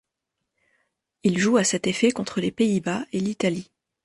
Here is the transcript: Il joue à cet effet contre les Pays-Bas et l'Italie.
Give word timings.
Il 1.21 1.37
joue 1.37 1.57
à 1.57 1.63
cet 1.63 1.85
effet 1.85 2.09
contre 2.11 2.41
les 2.41 2.49
Pays-Bas 2.51 3.05
et 3.13 3.19
l'Italie. 3.19 3.69